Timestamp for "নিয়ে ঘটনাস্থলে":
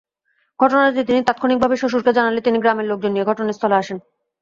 3.13-3.75